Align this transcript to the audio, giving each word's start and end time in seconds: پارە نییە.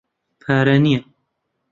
پارە 0.41 0.75
نییە. 0.83 1.01